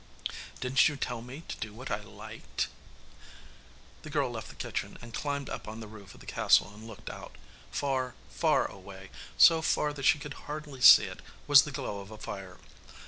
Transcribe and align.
Didn't 0.61 0.89
you 0.89 0.95
tell 0.97 1.21
me 1.21 1.43
to 1.47 1.55
do 1.57 1.75
what 1.75 1.91
I 1.91 1.99
liked?' 1.99 2.69
The 4.01 4.09
girl 4.09 4.31
left 4.31 4.49
the 4.49 4.55
kitchen 4.55 4.97
and 4.99 5.13
climbed 5.13 5.47
up 5.47 5.67
on 5.67 5.79
the 5.79 5.87
roof 5.87 6.15
of 6.15 6.21
the 6.21 6.25
castle 6.25 6.73
and 6.73 6.87
looked 6.87 7.07
out. 7.11 7.35
Far, 7.69 8.15
far 8.31 8.65
away, 8.65 9.11
so 9.37 9.61
far 9.61 9.93
that 9.93 10.05
she 10.05 10.17
could 10.17 10.33
hardly 10.49 10.81
see 10.81 11.03
it, 11.05 11.19
was 11.45 11.65
the 11.65 11.71
glow 11.71 11.99
of 12.01 12.09
a 12.09 12.17
fire. 12.17 12.57